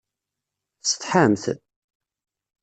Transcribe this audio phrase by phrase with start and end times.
[0.81, 1.45] Tessetḥamt?